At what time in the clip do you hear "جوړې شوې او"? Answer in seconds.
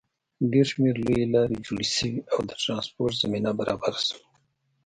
1.65-2.39